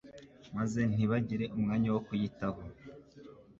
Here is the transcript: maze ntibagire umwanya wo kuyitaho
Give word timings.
maze 0.55 0.79
ntibagire 0.93 1.45
umwanya 1.57 1.89
wo 1.95 2.01
kuyitaho 2.07 2.61